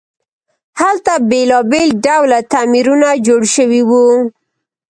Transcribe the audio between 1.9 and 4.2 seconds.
ډوله تعمیرونه جوړ شوي وو.